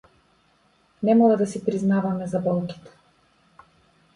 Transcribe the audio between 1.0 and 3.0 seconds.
Не мора да си признаваме за болките.